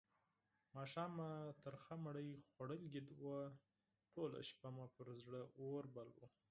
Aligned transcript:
ماښام 0.77 1.11
مې 1.17 1.29
ترخه 1.63 1.95
ډوډۍ 2.03 2.29
خوړلې 2.49 2.89
وه؛ 3.23 3.41
ټوله 4.13 4.39
شپه 4.49 4.69
مې 4.75 4.85
پر 4.95 5.07
زړه 5.23 5.41
اور 5.59 5.83
بل 5.95 6.07
وو. 6.17 6.27